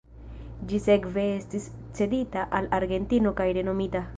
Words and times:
Ĝi 0.71 0.79
sekve 0.85 1.25
estis 1.33 1.67
cedita 1.99 2.47
al 2.61 2.71
Argentino 2.79 3.37
kaj 3.43 3.51
renomita. 3.61 4.07